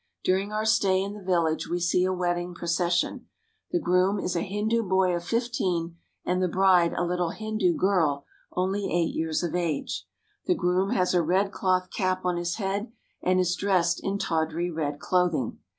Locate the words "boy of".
4.81-5.23